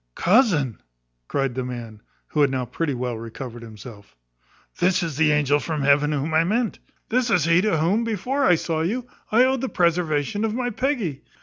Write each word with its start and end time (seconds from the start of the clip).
"Cousin," 0.15 0.81
cries 1.27 1.53
the 1.53 1.63
man, 1.63 2.01
who 2.29 2.41
had 2.41 2.49
now 2.49 2.65
pretty 2.65 2.95
well 2.95 3.15
recovered 3.17 3.61
himself, 3.61 4.15
"this 4.79 5.03
is 5.03 5.15
the 5.15 5.31
angel 5.31 5.59
from 5.59 5.83
heaven 5.83 6.11
whom 6.11 6.33
I 6.33 6.43
meant. 6.43 6.79
This 7.09 7.29
is 7.29 7.45
he 7.45 7.61
to 7.61 7.77
whom, 7.77 8.03
before 8.03 8.43
I 8.43 8.55
saw 8.55 8.81
you, 8.81 9.05
I 9.31 9.43
owed 9.43 9.61
the 9.61 9.69
preservation 9.69 10.43
of 10.43 10.55
my 10.55 10.71
Peggy. 10.71 11.21